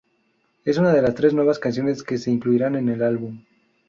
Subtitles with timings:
[0.65, 3.45] Es una de las tres nuevas canciones que se incluirán en el álbum.